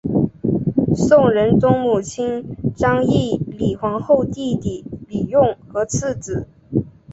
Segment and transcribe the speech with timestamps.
[0.95, 2.43] 宋仁宗母亲
[2.75, 6.47] 章懿李皇后弟弟李用和次子。